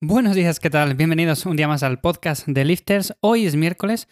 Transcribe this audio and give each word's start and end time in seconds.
Buenos 0.00 0.36
días, 0.36 0.60
¿qué 0.60 0.70
tal? 0.70 0.94
Bienvenidos 0.94 1.44
un 1.44 1.56
día 1.56 1.66
más 1.66 1.82
al 1.82 1.98
podcast 1.98 2.46
de 2.46 2.64
Lifters. 2.64 3.14
Hoy 3.20 3.46
es 3.46 3.56
miércoles 3.56 4.06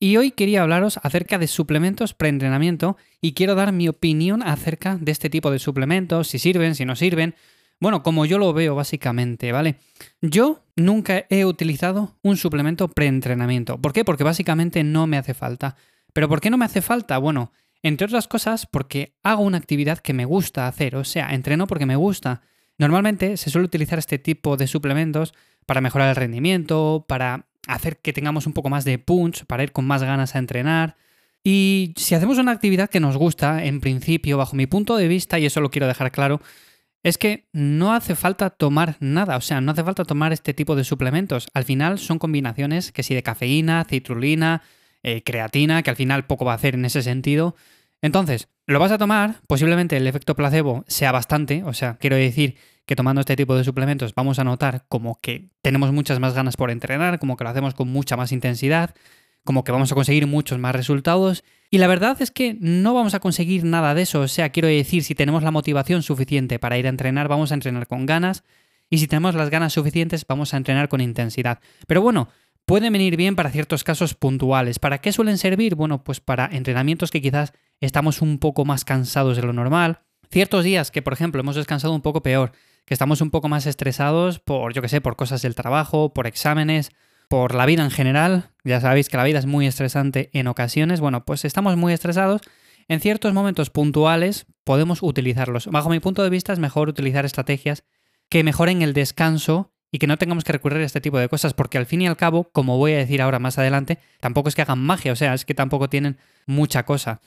y 0.00 0.16
hoy 0.16 0.32
quería 0.32 0.62
hablaros 0.62 0.98
acerca 1.04 1.38
de 1.38 1.46
suplementos 1.46 2.12
preentrenamiento 2.12 2.96
y 3.20 3.34
quiero 3.34 3.54
dar 3.54 3.70
mi 3.72 3.86
opinión 3.86 4.42
acerca 4.42 4.96
de 5.00 5.12
este 5.12 5.30
tipo 5.30 5.52
de 5.52 5.60
suplementos, 5.60 6.26
si 6.26 6.40
sirven, 6.40 6.74
si 6.74 6.84
no 6.84 6.96
sirven. 6.96 7.36
Bueno, 7.78 8.02
como 8.02 8.26
yo 8.26 8.38
lo 8.38 8.52
veo 8.52 8.74
básicamente, 8.74 9.52
¿vale? 9.52 9.76
Yo 10.20 10.64
nunca 10.74 11.24
he 11.30 11.44
utilizado 11.44 12.16
un 12.22 12.36
suplemento 12.36 12.88
preentrenamiento. 12.88 13.80
¿Por 13.80 13.92
qué? 13.92 14.04
Porque 14.04 14.24
básicamente 14.24 14.82
no 14.82 15.06
me 15.06 15.18
hace 15.18 15.34
falta. 15.34 15.76
¿Pero 16.12 16.28
por 16.28 16.40
qué 16.40 16.50
no 16.50 16.58
me 16.58 16.64
hace 16.64 16.82
falta? 16.82 17.16
Bueno, 17.18 17.52
entre 17.84 18.06
otras 18.06 18.26
cosas 18.26 18.66
porque 18.66 19.14
hago 19.22 19.44
una 19.44 19.58
actividad 19.58 19.98
que 20.00 20.14
me 20.14 20.24
gusta 20.24 20.66
hacer, 20.66 20.96
o 20.96 21.04
sea, 21.04 21.32
entreno 21.32 21.68
porque 21.68 21.86
me 21.86 21.94
gusta. 21.94 22.42
Normalmente 22.78 23.36
se 23.36 23.50
suele 23.50 23.66
utilizar 23.66 23.98
este 23.98 24.18
tipo 24.18 24.56
de 24.56 24.66
suplementos 24.66 25.34
para 25.66 25.80
mejorar 25.80 26.08
el 26.08 26.16
rendimiento, 26.16 27.04
para 27.08 27.46
hacer 27.66 27.98
que 27.98 28.12
tengamos 28.12 28.46
un 28.46 28.54
poco 28.54 28.70
más 28.70 28.84
de 28.84 28.98
punch, 28.98 29.44
para 29.44 29.62
ir 29.62 29.72
con 29.72 29.86
más 29.86 30.02
ganas 30.02 30.34
a 30.34 30.38
entrenar. 30.38 30.96
Y 31.44 31.92
si 31.96 32.14
hacemos 32.14 32.38
una 32.38 32.52
actividad 32.52 32.88
que 32.88 33.00
nos 33.00 33.16
gusta, 33.16 33.64
en 33.64 33.80
principio, 33.80 34.38
bajo 34.38 34.56
mi 34.56 34.66
punto 34.66 34.96
de 34.96 35.08
vista, 35.08 35.38
y 35.38 35.46
eso 35.46 35.60
lo 35.60 35.70
quiero 35.70 35.86
dejar 35.86 36.10
claro, 36.10 36.40
es 37.02 37.18
que 37.18 37.48
no 37.52 37.94
hace 37.94 38.14
falta 38.14 38.50
tomar 38.50 38.96
nada, 39.00 39.36
o 39.36 39.40
sea, 39.40 39.60
no 39.60 39.72
hace 39.72 39.84
falta 39.84 40.04
tomar 40.04 40.32
este 40.32 40.54
tipo 40.54 40.74
de 40.76 40.84
suplementos. 40.84 41.48
Al 41.54 41.64
final 41.64 41.98
son 41.98 42.18
combinaciones 42.18 42.92
que 42.92 43.02
si 43.02 43.14
de 43.14 43.22
cafeína, 43.22 43.84
citrulina, 43.88 44.62
eh, 45.02 45.22
creatina, 45.22 45.82
que 45.82 45.90
al 45.90 45.96
final 45.96 46.26
poco 46.26 46.44
va 46.44 46.52
a 46.52 46.56
hacer 46.56 46.74
en 46.74 46.84
ese 46.84 47.02
sentido. 47.02 47.54
Entonces, 48.00 48.48
lo 48.66 48.78
vas 48.78 48.92
a 48.92 48.98
tomar, 48.98 49.40
posiblemente 49.46 49.96
el 49.96 50.06
efecto 50.06 50.36
placebo 50.36 50.84
sea 50.86 51.10
bastante, 51.10 51.64
o 51.64 51.72
sea, 51.72 51.96
quiero 51.96 52.16
decir 52.16 52.56
que 52.86 52.96
tomando 52.96 53.20
este 53.20 53.36
tipo 53.36 53.56
de 53.56 53.64
suplementos 53.64 54.14
vamos 54.14 54.38
a 54.38 54.44
notar 54.44 54.84
como 54.88 55.20
que 55.20 55.50
tenemos 55.62 55.92
muchas 55.92 56.20
más 56.20 56.34
ganas 56.34 56.56
por 56.56 56.70
entrenar, 56.70 57.18
como 57.18 57.36
que 57.36 57.44
lo 57.44 57.50
hacemos 57.50 57.74
con 57.74 57.88
mucha 57.88 58.16
más 58.16 58.30
intensidad, 58.32 58.94
como 59.44 59.64
que 59.64 59.72
vamos 59.72 59.90
a 59.90 59.94
conseguir 59.94 60.26
muchos 60.26 60.58
más 60.58 60.74
resultados. 60.74 61.44
Y 61.70 61.78
la 61.78 61.86
verdad 61.86 62.20
es 62.20 62.30
que 62.30 62.56
no 62.60 62.94
vamos 62.94 63.14
a 63.14 63.20
conseguir 63.20 63.64
nada 63.64 63.94
de 63.94 64.02
eso, 64.02 64.20
o 64.20 64.28
sea, 64.28 64.50
quiero 64.50 64.68
decir, 64.68 65.02
si 65.02 65.14
tenemos 65.14 65.42
la 65.42 65.50
motivación 65.50 66.02
suficiente 66.02 66.58
para 66.58 66.78
ir 66.78 66.86
a 66.86 66.90
entrenar, 66.90 67.28
vamos 67.28 67.50
a 67.50 67.54
entrenar 67.54 67.86
con 67.86 68.06
ganas, 68.06 68.44
y 68.90 68.98
si 68.98 69.06
tenemos 69.06 69.34
las 69.34 69.50
ganas 69.50 69.72
suficientes, 69.72 70.24
vamos 70.26 70.54
a 70.54 70.56
entrenar 70.56 70.88
con 70.88 71.00
intensidad. 71.00 71.60
Pero 71.86 72.00
bueno, 72.00 72.28
pueden 72.64 72.92
venir 72.92 73.16
bien 73.16 73.36
para 73.36 73.50
ciertos 73.50 73.84
casos 73.84 74.14
puntuales. 74.14 74.78
¿Para 74.78 74.98
qué 74.98 75.12
suelen 75.12 75.38
servir? 75.38 75.74
Bueno, 75.74 76.04
pues 76.04 76.20
para 76.20 76.48
entrenamientos 76.52 77.10
que 77.10 77.20
quizás 77.20 77.52
estamos 77.86 78.22
un 78.22 78.38
poco 78.38 78.64
más 78.64 78.84
cansados 78.84 79.36
de 79.36 79.42
lo 79.42 79.52
normal. 79.52 80.00
Ciertos 80.30 80.64
días 80.64 80.90
que, 80.90 81.02
por 81.02 81.12
ejemplo, 81.12 81.40
hemos 81.40 81.56
descansado 81.56 81.94
un 81.94 82.02
poco 82.02 82.22
peor, 82.22 82.52
que 82.84 82.94
estamos 82.94 83.20
un 83.20 83.30
poco 83.30 83.48
más 83.48 83.66
estresados 83.66 84.40
por, 84.40 84.72
yo 84.74 84.82
que 84.82 84.88
sé, 84.88 85.00
por 85.00 85.16
cosas 85.16 85.42
del 85.42 85.54
trabajo, 85.54 86.12
por 86.12 86.26
exámenes, 86.26 86.90
por 87.28 87.54
la 87.54 87.66
vida 87.66 87.84
en 87.84 87.90
general. 87.90 88.50
Ya 88.64 88.80
sabéis 88.80 89.08
que 89.08 89.16
la 89.16 89.24
vida 89.24 89.38
es 89.38 89.46
muy 89.46 89.66
estresante 89.66 90.30
en 90.32 90.46
ocasiones. 90.46 91.00
Bueno, 91.00 91.24
pues 91.24 91.44
estamos 91.44 91.76
muy 91.76 91.92
estresados. 91.92 92.40
En 92.88 93.00
ciertos 93.00 93.34
momentos 93.34 93.70
puntuales 93.70 94.46
podemos 94.64 95.02
utilizarlos. 95.02 95.66
Bajo 95.66 95.90
mi 95.90 96.00
punto 96.00 96.22
de 96.22 96.30
vista 96.30 96.52
es 96.52 96.58
mejor 96.58 96.88
utilizar 96.88 97.24
estrategias 97.26 97.84
que 98.30 98.44
mejoren 98.44 98.82
el 98.82 98.94
descanso 98.94 99.72
y 99.90 99.98
que 99.98 100.06
no 100.06 100.16
tengamos 100.16 100.44
que 100.44 100.52
recurrir 100.52 100.82
a 100.82 100.86
este 100.86 101.00
tipo 101.00 101.18
de 101.18 101.28
cosas, 101.28 101.54
porque 101.54 101.78
al 101.78 101.86
fin 101.86 102.02
y 102.02 102.06
al 102.06 102.16
cabo, 102.16 102.50
como 102.52 102.76
voy 102.76 102.92
a 102.92 102.98
decir 102.98 103.22
ahora 103.22 103.38
más 103.38 103.58
adelante, 103.58 103.98
tampoco 104.20 104.48
es 104.48 104.54
que 104.54 104.62
hagan 104.62 104.78
magia, 104.78 105.12
o 105.12 105.16
sea, 105.16 105.34
es 105.34 105.44
que 105.44 105.54
tampoco 105.54 105.88
tienen 105.88 106.18
mucha 106.46 106.84
cosa. 106.84 107.20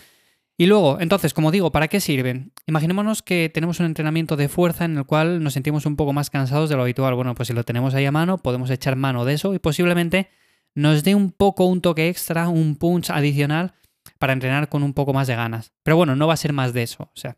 Y 0.62 0.68
luego, 0.68 1.00
entonces, 1.00 1.34
como 1.34 1.50
digo, 1.50 1.72
¿para 1.72 1.88
qué 1.88 2.00
sirven? 2.00 2.52
Imaginémonos 2.68 3.24
que 3.24 3.50
tenemos 3.52 3.80
un 3.80 3.88
entrenamiento 3.88 4.36
de 4.36 4.48
fuerza 4.48 4.86
en 4.86 4.96
el 4.96 5.06
cual 5.08 5.44
nos 5.44 5.54
sentimos 5.54 5.88
un 5.88 5.96
poco 5.96 6.14
más 6.14 6.30
cansados 6.30 6.70
de 6.70 6.76
lo 6.76 6.84
habitual. 6.84 7.16
Bueno, 7.16 7.34
pues 7.34 7.48
si 7.48 7.54
lo 7.54 7.64
tenemos 7.64 7.96
ahí 7.96 8.06
a 8.06 8.12
mano, 8.12 8.38
podemos 8.38 8.70
echar 8.70 8.96
mano 8.96 9.26
de 9.26 9.34
eso 9.34 9.56
y 9.56 9.58
posiblemente 9.58 10.30
nos 10.76 11.04
dé 11.04 11.16
un 11.16 11.32
poco 11.32 11.66
un 11.66 11.82
toque 11.82 12.10
extra, 12.10 12.48
un 12.48 12.76
punch 12.76 13.10
adicional 13.10 13.74
para 14.20 14.34
entrenar 14.34 14.70
con 14.70 14.84
un 14.84 14.94
poco 14.94 15.14
más 15.14 15.26
de 15.26 15.36
ganas. 15.36 15.74
Pero 15.82 15.98
bueno, 15.98 16.16
no 16.16 16.28
va 16.28 16.36
a 16.36 16.38
ser 16.38 16.54
más 16.54 16.74
de 16.74 16.84
eso. 16.84 17.06
O 17.06 17.20
sea, 17.20 17.38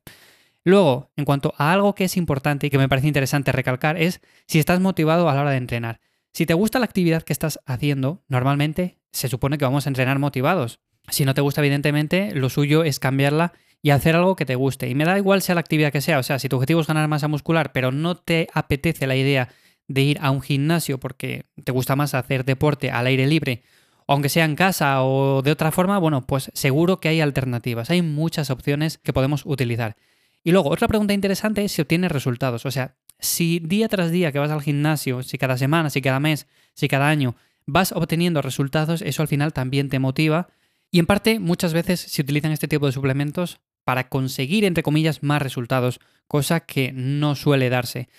luego, 0.65 1.13
en 1.15 1.23
cuanto 1.23 1.53
a 1.57 1.71
algo 1.71 1.95
que 1.95 2.03
es 2.03 2.17
importante 2.17 2.67
y 2.67 2.69
que 2.69 2.77
me 2.77 2.89
parece 2.89 3.07
interesante 3.07 3.53
recalcar, 3.53 3.95
es 3.95 4.19
si 4.47 4.59
estás 4.59 4.81
motivado 4.81 5.29
a 5.29 5.33
la 5.33 5.43
hora 5.43 5.51
de 5.51 5.57
entrenar. 5.59 6.01
Si 6.33 6.45
te 6.45 6.55
gusta 6.55 6.77
la 6.77 6.85
actividad 6.85 7.23
que 7.23 7.31
estás 7.31 7.57
haciendo, 7.65 8.21
normalmente 8.27 8.99
se 9.13 9.29
supone 9.29 9.57
que 9.57 9.63
vamos 9.63 9.87
a 9.87 9.89
entrenar 9.91 10.19
motivados. 10.19 10.81
Si 11.09 11.25
no 11.25 11.33
te 11.33 11.41
gusta, 11.41 11.61
evidentemente, 11.61 12.33
lo 12.33 12.49
suyo 12.49 12.83
es 12.83 12.99
cambiarla 12.99 13.53
y 13.81 13.89
hacer 13.89 14.15
algo 14.15 14.35
que 14.35 14.45
te 14.45 14.55
guste. 14.55 14.87
Y 14.89 14.95
me 14.95 15.05
da 15.05 15.17
igual 15.17 15.41
sea 15.41 15.55
la 15.55 15.61
actividad 15.61 15.91
que 15.91 16.01
sea. 16.01 16.19
O 16.19 16.23
sea, 16.23 16.39
si 16.39 16.47
tu 16.47 16.55
objetivo 16.55 16.81
es 16.81 16.87
ganar 16.87 17.07
masa 17.07 17.27
muscular, 17.27 17.71
pero 17.73 17.91
no 17.91 18.15
te 18.15 18.47
apetece 18.53 19.05
la 19.07 19.15
idea 19.15 19.49
de 19.87 20.01
ir 20.01 20.17
a 20.21 20.31
un 20.31 20.41
gimnasio 20.41 20.99
porque 20.99 21.45
te 21.63 21.73
gusta 21.73 21.95
más 21.95 22.13
hacer 22.13 22.45
deporte 22.45 22.89
al 22.89 23.07
aire 23.07 23.27
libre, 23.27 23.63
aunque 24.07 24.29
sea 24.29 24.45
en 24.45 24.55
casa 24.55 25.03
o 25.03 25.41
de 25.41 25.51
otra 25.51 25.71
forma, 25.71 25.97
bueno, 25.97 26.25
pues 26.25 26.49
seguro 26.53 27.01
que 27.01 27.09
hay 27.09 27.19
alternativas. 27.19 27.89
Hay 27.89 28.01
muchas 28.01 28.49
opciones 28.49 28.97
que 28.97 29.13
podemos 29.13 29.45
utilizar. 29.45 29.97
Y 30.43 30.51
luego, 30.51 30.69
otra 30.69 30.87
pregunta 30.87 31.13
interesante 31.13 31.63
es 31.63 31.71
si 31.71 31.81
obtienes 31.81 32.11
resultados. 32.11 32.65
O 32.65 32.71
sea, 32.71 32.95
si 33.19 33.59
día 33.59 33.87
tras 33.87 34.11
día 34.11 34.31
que 34.31 34.39
vas 34.39 34.51
al 34.51 34.61
gimnasio, 34.61 35.23
si 35.23 35.37
cada 35.37 35.57
semana, 35.57 35.89
si 35.89 36.01
cada 36.01 36.19
mes, 36.19 36.47
si 36.73 36.87
cada 36.87 37.09
año 37.09 37.35
vas 37.65 37.91
obteniendo 37.91 38.41
resultados, 38.41 39.01
eso 39.01 39.21
al 39.21 39.27
final 39.27 39.53
también 39.53 39.89
te 39.89 39.99
motiva 39.99 40.49
y 40.93 40.99
en 40.99 41.07
parte, 41.07 41.39
muchas 41.39 41.73
veces 41.73 41.99
se 42.01 42.21
utilizan 42.21 42.51
este 42.51 42.67
tipo 42.67 42.85
de 42.85 42.91
suplementos 42.91 43.59
para 43.83 44.09
conseguir, 44.09 44.63
entre 44.63 44.83
comillas, 44.83 45.23
más 45.23 45.41
resultados, 45.41 45.99
cosa 46.27 46.59
que 46.59 46.91
no 46.93 47.33
suele 47.33 47.71
darse. 47.71 48.09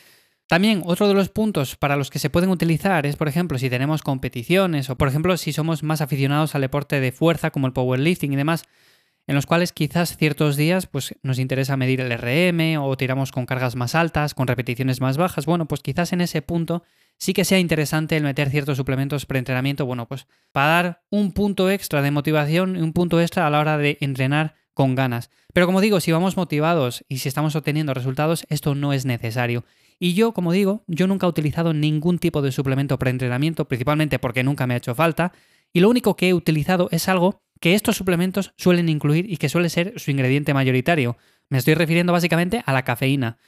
También 0.49 0.83
otro 0.85 1.07
de 1.07 1.15
los 1.15 1.29
puntos 1.29 1.77
para 1.77 1.95
los 1.95 2.11
que 2.11 2.19
se 2.19 2.31
pueden 2.31 2.51
utilizar 2.51 3.07
es, 3.07 3.15
por 3.15 3.29
ejemplo, 3.29 3.59
si 3.59 3.71
tenemos 3.71 4.03
competiciones 4.03 4.91
o, 4.91 4.99
por 4.99 5.07
ejemplo, 5.07 5.37
si 5.37 5.53
somos 5.53 5.85
más 5.85 6.01
aficionados 6.01 6.57
al 6.57 6.63
deporte 6.63 6.99
de 6.99 7.13
fuerza 7.13 7.53
como 7.53 7.69
el 7.69 7.73
powerlifting 7.73 8.33
y 8.33 8.37
demás, 8.37 8.65
en 9.29 9.37
los 9.37 9.47
cuales 9.47 9.73
quizás 9.73 10.17
ciertos 10.17 10.57
días 10.57 10.89
pues, 10.89 11.15
nos 11.23 11.39
interesa 11.39 11.77
medir 11.77 12.01
el 12.01 12.11
RM 12.11 12.83
o 12.83 12.97
tiramos 12.97 13.31
con 13.31 13.47
cargas 13.47 13.77
más 13.77 13.95
altas, 13.95 14.35
con 14.35 14.49
repeticiones 14.49 15.01
más 15.01 15.17
bajas. 15.17 15.47
Bueno, 15.47 15.69
pues 15.69 15.81
quizás 15.81 16.13
en 16.13 16.23
ese 16.23 16.43
punto 16.43 16.83
sí 17.19 17.33
que 17.33 17.45
sea 17.45 17.59
interesante 17.59 18.17
el 18.17 18.23
meter 18.23 18.51
ciertos 18.51 18.77
suplementos 18.77 19.27
preentrenamiento, 19.27 19.87
bueno, 19.87 20.07
pues 20.07 20.27
para 20.53 20.67
dar 20.69 21.03
un 21.11 21.33
punto 21.33 21.71
extra 21.71 22.03
de 22.03 22.11
motivación 22.11 22.77
y 22.77 22.81
un 22.81 22.93
punto 22.93 23.21
extra 23.21 23.47
a 23.47 23.51
la 23.51 23.61
hora 23.61 23.79
de 23.79 23.99
entrenar 24.01 24.55
con 24.75 24.95
ganas. 24.95 25.31
Pero 25.53 25.67
como 25.67 25.81
digo, 25.81 26.01
si 26.01 26.13
vamos 26.13 26.37
motivados 26.37 27.05
y 27.09 27.19
si 27.19 27.29
estamos 27.29 27.55
obteniendo 27.57 27.95
resultados, 27.95 28.45
esto 28.49 28.75
no 28.75 28.93
es 28.93 29.07
necesario. 29.07 29.65
Y 29.99 30.15
yo, 30.15 30.33
como 30.33 30.53
digo, 30.53 30.83
yo 30.89 31.07
nunca 31.07 31.27
he 31.27 31.31
utilizado 31.31 31.73
ningún 31.73 32.19
tipo 32.19 32.43
de 32.43 32.53
suplemento 32.53 32.99
preentrenamiento, 32.99 33.67
principalmente 33.67 34.19
porque 34.19 34.43
nunca 34.43 34.67
me 34.67 34.75
ha 34.75 34.79
hecho 34.79 34.95
falta, 34.95 35.33
y 35.73 35.81
lo 35.81 35.89
único 35.89 36.17
que 36.17 36.29
he 36.29 36.35
utilizado 36.35 36.89
es 36.91 37.09
algo 37.09 37.43
que 37.61 37.75
estos 37.75 37.97
suplementos 37.97 38.53
suelen 38.57 38.89
incluir 38.89 39.31
y 39.31 39.37
que 39.37 39.49
suele 39.49 39.69
ser 39.71 39.99
su 39.99 40.11
ingrediente 40.11 40.55
mayoritario. 40.55 41.17
Me 41.49 41.59
estoy 41.59 41.75
refiriendo 41.75 42.13
básicamente 42.13 42.63
a 42.67 42.73
la 42.73 42.85
cafeína. 42.85 43.39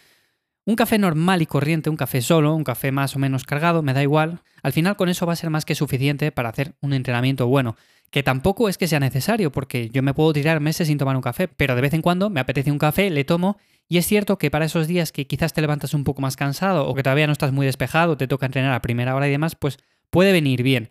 Un 0.69 0.75
café 0.75 0.99
normal 0.99 1.43
y 1.43 1.47
corriente, 1.47 1.91
un 1.91 1.97
café 1.97 2.21
solo, 2.21 2.53
un 2.53 2.65
café 2.65 2.91
más 2.91 3.15
o 3.15 3.21
menos 3.21 3.45
cargado, 3.45 3.83
me 3.83 3.95
da 3.95 4.03
igual. 4.03 4.41
Al 4.65 4.73
final 4.73 4.97
con 4.97 5.09
eso 5.09 5.25
va 5.25 5.33
a 5.33 5.37
ser 5.37 5.49
más 5.49 5.65
que 5.65 5.77
suficiente 5.77 6.33
para 6.33 6.49
hacer 6.49 6.75
un 6.81 6.93
entrenamiento 6.93 7.47
bueno. 7.47 7.77
Que 8.11 8.25
tampoco 8.25 8.69
es 8.69 8.77
que 8.77 8.89
sea 8.89 8.99
necesario, 8.99 9.53
porque 9.53 9.91
yo 9.91 10.03
me 10.03 10.13
puedo 10.13 10.33
tirar 10.33 10.59
meses 10.59 10.89
sin 10.89 10.99
tomar 10.99 11.15
un 11.15 11.23
café, 11.23 11.47
pero 11.47 11.77
de 11.77 11.83
vez 11.83 11.95
en 11.95 12.03
cuando 12.03 12.31
me 12.31 12.41
apetece 12.41 12.73
un 12.73 12.79
café, 12.79 13.11
le 13.11 13.23
tomo, 13.23 13.59
y 13.89 13.99
es 13.99 14.07
cierto 14.07 14.39
que 14.39 14.51
para 14.51 14.65
esos 14.65 14.89
días 14.89 15.13
que 15.13 15.29
quizás 15.29 15.53
te 15.53 15.61
levantas 15.61 15.95
un 15.95 16.03
poco 16.03 16.21
más 16.21 16.35
cansado 16.35 16.89
o 16.89 16.97
que 16.97 17.05
todavía 17.05 17.29
no 17.29 17.33
estás 17.33 17.53
muy 17.53 17.65
despejado, 17.65 18.17
te 18.17 18.27
toca 18.27 18.47
entrenar 18.47 18.73
a 18.73 18.83
primera 18.83 19.15
hora 19.15 19.29
y 19.29 19.31
demás, 19.31 19.55
pues 19.55 19.79
puede 20.11 20.33
venir 20.33 20.65
bien. 20.65 20.91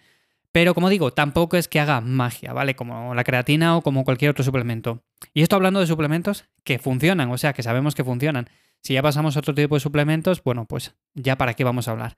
Pero 0.53 0.73
como 0.73 0.87
digo, 0.87 1.11
tampoco 1.11 1.57
es 1.57 1.67
que 1.67 1.81
haga 1.81 1.99
magia, 1.99 2.53
¿vale? 2.53 2.77
Como 2.77 3.13
la 3.13 3.25
creatina 3.25 3.75
o 3.75 3.81
como 3.81 4.05
cualquier 4.05 4.31
otro 4.31 4.45
suplemento. 4.45 5.03
Y 5.33 5.41
esto 5.41 5.57
hablando 5.57 5.81
de 5.81 5.87
suplementos 5.87 6.45
que 6.63 6.79
funcionan, 6.79 7.29
o 7.29 7.37
sea, 7.37 7.51
que 7.51 7.61
sabemos 7.61 7.93
que 7.93 8.05
funcionan. 8.05 8.47
Si 8.85 8.93
ya 8.93 9.01
pasamos 9.01 9.35
a 9.35 9.39
otro 9.39 9.55
tipo 9.55 9.73
de 9.73 9.79
suplementos, 9.79 10.43
bueno, 10.43 10.65
pues 10.65 10.93
ya 11.15 11.39
para 11.39 11.55
qué 11.55 11.63
vamos 11.63 11.87
a 11.87 11.91
hablar. 11.91 12.17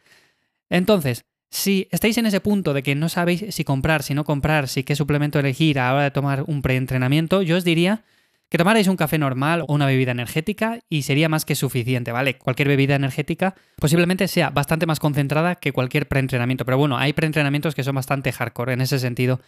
Entonces, 0.69 1.23
si 1.49 1.87
estáis 1.91 2.17
en 2.17 2.25
ese 2.25 2.41
punto 2.41 2.73
de 2.73 2.83
que 2.83 2.93
no 2.93 3.07
sabéis 3.07 3.45
si 3.55 3.63
comprar, 3.63 4.03
si 4.03 4.13
no 4.13 4.25
comprar, 4.25 4.67
si 4.67 4.83
qué 4.83 4.93
suplemento 4.93 5.39
elegir 5.39 5.79
a 5.79 5.85
la 5.85 5.93
hora 5.93 6.03
de 6.03 6.11
tomar 6.11 6.43
un 6.45 6.61
preentrenamiento, 6.61 7.41
yo 7.41 7.55
os 7.55 7.63
diría 7.63 8.03
que 8.49 8.57
tomarais 8.57 8.89
un 8.89 8.97
café 8.97 9.17
normal 9.17 9.61
o 9.65 9.73
una 9.73 9.85
bebida 9.85 10.11
energética 10.11 10.79
y 10.89 11.03
sería 11.03 11.29
más 11.29 11.45
que 11.45 11.55
suficiente, 11.55 12.11
¿vale? 12.11 12.37
Cualquier 12.37 12.67
bebida 12.67 12.95
energética 12.95 13.55
posiblemente 13.77 14.27
sea 14.27 14.49
bastante 14.49 14.85
más 14.85 14.99
concentrada 14.99 15.55
que 15.55 15.71
cualquier 15.71 16.09
preentrenamiento, 16.09 16.65
pero 16.65 16.77
bueno, 16.77 16.97
hay 16.97 17.13
preentrenamientos 17.13 17.75
que 17.75 17.83
son 17.85 17.95
bastante 17.95 18.33
hardcore 18.33 18.73
en 18.73 18.81
ese 18.81 18.99
sentido. 18.99 19.39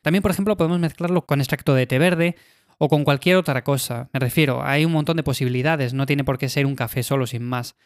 También, 0.00 0.22
por 0.22 0.30
ejemplo, 0.30 0.56
podemos 0.56 0.78
mezclarlo 0.78 1.26
con 1.26 1.40
extracto 1.40 1.74
de 1.74 1.88
té 1.88 1.98
verde 1.98 2.36
o 2.78 2.88
con 2.88 3.04
cualquier 3.04 3.36
otra 3.36 3.62
cosa. 3.62 4.08
Me 4.12 4.20
refiero, 4.20 4.62
hay 4.64 4.84
un 4.84 4.92
montón 4.92 5.16
de 5.16 5.22
posibilidades, 5.22 5.94
no 5.94 6.06
tiene 6.06 6.24
por 6.24 6.38
qué 6.38 6.48
ser 6.48 6.66
un 6.66 6.76
café 6.76 7.02
solo 7.02 7.26
sin 7.26 7.42
más. 7.42 7.76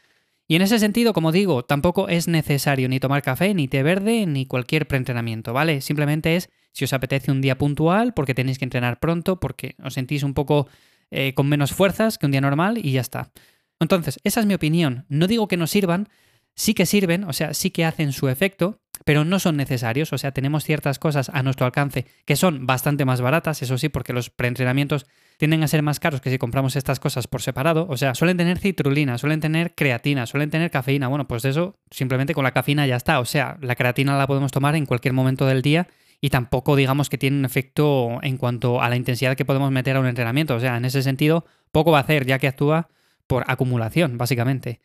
Y 0.49 0.57
en 0.57 0.63
ese 0.63 0.79
sentido, 0.79 1.13
como 1.13 1.33
digo, 1.33 1.65
tampoco 1.65 2.09
es 2.09 2.29
necesario 2.29 2.89
ni 2.89 3.01
tomar 3.01 3.23
café, 3.23 3.55
ni 3.55 3.69
té 3.69 3.83
verde, 3.83 4.27
ni 4.27 4.45
cualquier 4.47 4.87
preentrenamiento, 4.87 5.53
¿vale? 5.53 5.81
Simplemente 5.81 6.37
es 6.37 6.51
si 6.73 6.85
os 6.85 6.93
apetece 6.93 7.31
un 7.31 7.41
día 7.41 7.57
puntual, 7.57 8.13
porque 8.13 8.35
tenéis 8.35 8.59
que 8.59 8.65
entrenar 8.65 9.01
pronto, 9.01 9.41
porque 9.41 9.77
os 9.83 9.95
sentís 9.95 10.23
un 10.23 10.35
poco 10.35 10.69
eh, 11.11 11.33
con 11.35 11.49
menos 11.49 11.73
fuerzas 11.73 12.19
que 12.19 12.27
un 12.27 12.33
día 12.33 12.41
normal 12.41 12.79
y 12.79 12.93
ya 12.93 13.01
está. 13.01 13.33
Entonces, 13.81 14.19
esa 14.25 14.41
es 14.41 14.47
mi 14.47 14.55
opinión. 14.55 15.07
No 15.09 15.27
digo 15.27 15.49
que 15.49 15.57
no 15.57 15.67
sirvan, 15.67 16.09
sí 16.55 16.75
que 16.75 16.87
sirven, 16.87 17.25
o 17.25 17.33
sea, 17.33 17.55
sí 17.55 17.71
que 17.71 17.85
hacen 17.85 18.13
su 18.13 18.29
efecto, 18.29 18.82
pero 19.05 19.25
no 19.25 19.39
son 19.39 19.57
necesarios. 19.57 20.13
O 20.13 20.19
sea, 20.19 20.33
tenemos 20.33 20.65
ciertas 20.65 20.99
cosas 20.99 21.31
a 21.33 21.43
nuestro 21.43 21.67
alcance 21.67 22.07
que 22.25 22.37
son 22.37 22.67
bastante 22.67 23.05
más 23.05 23.21
baratas, 23.21 23.63
eso 23.63 23.79
sí, 23.79 23.89
porque 23.89 24.13
los 24.13 24.31
preentrenamientos 24.31 25.07
tienden 25.39 25.63
a 25.63 25.69
ser 25.69 25.83
más 25.83 25.99
caros 25.99 26.21
que 26.21 26.31
si 26.31 26.39
compramos 26.39 26.77
estas 26.77 27.01
cosas 27.01 27.27
por 27.27 27.43
separado. 27.43 27.87
O 27.89 27.97
sea, 27.97 28.15
suelen 28.15 28.37
tener 28.37 28.59
citrulina, 28.59 29.19
suelen 29.19 29.41
tener 29.41 29.75
creatina, 29.75 30.27
suelen 30.27 30.51
tener 30.51 30.71
cafeína. 30.71 31.09
Bueno, 31.09 31.27
pues 31.27 31.45
eso 31.45 31.79
simplemente 31.91 32.35
con 32.35 32.45
la 32.45 32.53
cafeína 32.53 32.87
ya 32.87 32.97
está. 32.97 33.19
O 33.21 33.25
sea, 33.25 33.59
la 33.61 33.75
creatina 33.75 34.17
la 34.17 34.27
podemos 34.27 34.53
tomar 34.53 34.77
en 34.77 34.87
cualquier 34.87 35.15
momento 35.15 35.47
del 35.47 35.63
día 35.63 35.89
y 36.21 36.31
tampoco 36.31 36.77
digamos 36.77 37.11
que 37.11 37.19
tiene 37.19 37.39
un 37.39 37.45
efecto 37.45 38.21
en 38.23 38.37
cuanto 38.37 38.81
a 38.81 38.89
la 38.89 38.95
intensidad 38.97 39.37
que 39.37 39.45
podemos 39.45 39.73
meter 39.73 39.97
a 39.97 40.01
un 40.01 40.07
entrenamiento. 40.07 40.55
O 40.55 40.61
sea, 40.61 40.77
en 40.77 40.85
ese 40.85 41.03
sentido, 41.03 41.45
poco 41.73 41.91
va 41.91 41.99
a 41.99 42.03
hacer 42.03 42.25
ya 42.25 42.39
que 42.39 42.47
actúa 42.47 42.89
por 43.27 43.45
acumulación, 43.49 44.19
básicamente. 44.19 44.81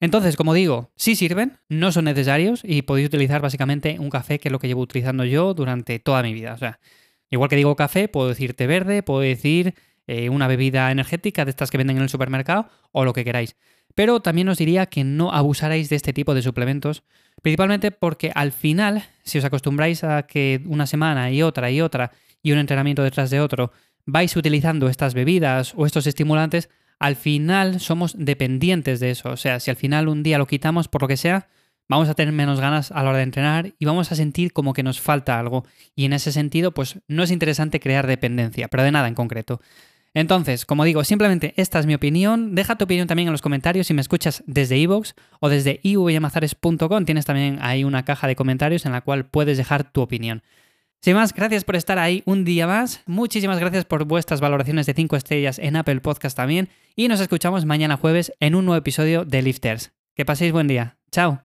Entonces, 0.00 0.36
como 0.36 0.52
digo, 0.52 0.92
sí 0.96 1.16
sirven, 1.16 1.58
no 1.68 1.90
son 1.90 2.04
necesarios 2.04 2.60
y 2.62 2.82
podéis 2.82 3.08
utilizar 3.08 3.40
básicamente 3.40 3.98
un 3.98 4.10
café 4.10 4.38
que 4.38 4.48
es 4.48 4.52
lo 4.52 4.58
que 4.58 4.68
llevo 4.68 4.82
utilizando 4.82 5.24
yo 5.24 5.54
durante 5.54 5.98
toda 5.98 6.22
mi 6.22 6.34
vida. 6.34 6.52
O 6.52 6.58
sea, 6.58 6.80
igual 7.30 7.48
que 7.48 7.56
digo 7.56 7.76
café, 7.76 8.08
puedo 8.08 8.28
decir 8.28 8.54
té 8.54 8.66
verde, 8.66 9.02
puedo 9.02 9.20
decir 9.20 9.74
eh, 10.06 10.28
una 10.28 10.48
bebida 10.48 10.90
energética 10.90 11.44
de 11.44 11.50
estas 11.50 11.70
que 11.70 11.78
venden 11.78 11.96
en 11.96 12.02
el 12.02 12.08
supermercado 12.08 12.68
o 12.92 13.04
lo 13.04 13.12
que 13.12 13.24
queráis. 13.24 13.56
Pero 13.94 14.20
también 14.20 14.48
os 14.50 14.58
diría 14.58 14.86
que 14.86 15.04
no 15.04 15.32
abusarais 15.32 15.88
de 15.88 15.96
este 15.96 16.12
tipo 16.12 16.34
de 16.34 16.42
suplementos, 16.42 17.02
principalmente 17.40 17.90
porque 17.90 18.30
al 18.34 18.52
final, 18.52 19.02
si 19.24 19.38
os 19.38 19.44
acostumbráis 19.44 20.04
a 20.04 20.24
que 20.24 20.60
una 20.66 20.86
semana 20.86 21.30
y 21.30 21.42
otra 21.42 21.70
y 21.70 21.80
otra 21.80 22.12
y 22.42 22.52
un 22.52 22.58
entrenamiento 22.58 23.02
detrás 23.02 23.30
de 23.30 23.40
otro 23.40 23.72
vais 24.04 24.36
utilizando 24.36 24.88
estas 24.88 25.14
bebidas 25.14 25.72
o 25.76 25.86
estos 25.86 26.06
estimulantes, 26.06 26.68
al 26.98 27.16
final 27.16 27.80
somos 27.80 28.14
dependientes 28.18 29.00
de 29.00 29.10
eso. 29.10 29.30
O 29.30 29.36
sea, 29.36 29.60
si 29.60 29.70
al 29.70 29.76
final 29.76 30.08
un 30.08 30.22
día 30.22 30.38
lo 30.38 30.46
quitamos 30.46 30.88
por 30.88 31.02
lo 31.02 31.08
que 31.08 31.16
sea, 31.16 31.48
vamos 31.88 32.08
a 32.08 32.14
tener 32.14 32.32
menos 32.32 32.60
ganas 32.60 32.90
a 32.90 33.02
la 33.02 33.10
hora 33.10 33.18
de 33.18 33.24
entrenar 33.24 33.74
y 33.78 33.84
vamos 33.84 34.10
a 34.12 34.16
sentir 34.16 34.52
como 34.52 34.72
que 34.72 34.82
nos 34.82 35.00
falta 35.00 35.38
algo. 35.38 35.64
Y 35.94 36.04
en 36.04 36.12
ese 36.12 36.32
sentido, 36.32 36.72
pues 36.72 36.98
no 37.08 37.22
es 37.22 37.30
interesante 37.30 37.80
crear 37.80 38.06
dependencia, 38.06 38.68
pero 38.68 38.82
de 38.82 38.92
nada 38.92 39.08
en 39.08 39.14
concreto. 39.14 39.60
Entonces, 40.14 40.64
como 40.64 40.84
digo, 40.84 41.04
simplemente 41.04 41.52
esta 41.58 41.78
es 41.78 41.84
mi 41.84 41.94
opinión. 41.94 42.54
Deja 42.54 42.78
tu 42.78 42.84
opinión 42.84 43.06
también 43.06 43.28
en 43.28 43.32
los 43.32 43.42
comentarios 43.42 43.86
si 43.86 43.92
me 43.92 44.00
escuchas 44.00 44.42
desde 44.46 44.78
iVoox 44.78 45.12
o 45.40 45.50
desde 45.50 45.78
ivyamazares.com. 45.82 47.04
Tienes 47.04 47.26
también 47.26 47.58
ahí 47.60 47.84
una 47.84 48.06
caja 48.06 48.26
de 48.26 48.34
comentarios 48.34 48.86
en 48.86 48.92
la 48.92 49.02
cual 49.02 49.26
puedes 49.26 49.58
dejar 49.58 49.92
tu 49.92 50.00
opinión. 50.00 50.42
Sin 51.06 51.14
más, 51.14 51.32
gracias 51.32 51.62
por 51.62 51.76
estar 51.76 52.00
ahí 52.00 52.24
un 52.26 52.44
día 52.44 52.66
más. 52.66 53.00
Muchísimas 53.06 53.60
gracias 53.60 53.84
por 53.84 54.06
vuestras 54.06 54.40
valoraciones 54.40 54.86
de 54.86 54.94
5 54.94 55.14
estrellas 55.14 55.60
en 55.60 55.76
Apple 55.76 56.00
Podcast 56.00 56.36
también. 56.36 56.68
Y 56.96 57.06
nos 57.06 57.20
escuchamos 57.20 57.64
mañana 57.64 57.96
jueves 57.96 58.32
en 58.40 58.56
un 58.56 58.64
nuevo 58.64 58.80
episodio 58.80 59.24
de 59.24 59.40
Lifters. 59.40 59.92
Que 60.16 60.24
paséis 60.24 60.50
buen 60.50 60.66
día. 60.66 60.98
Chao. 61.12 61.45